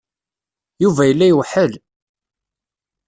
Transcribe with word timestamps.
Yuba 0.83 1.03
yella 1.05 1.25
iweḥḥel. 1.27 1.71